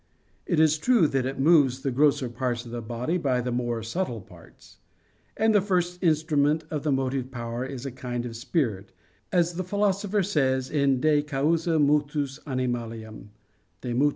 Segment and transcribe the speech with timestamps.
[0.47, 3.83] It is true that it moves the grosser parts of the body by the more
[3.83, 4.79] subtle parts.
[5.37, 8.93] And the first instrument of the motive power is a kind of spirit,
[9.31, 13.27] as the Philosopher says in De causa motus animalium
[13.81, 14.09] (De mot.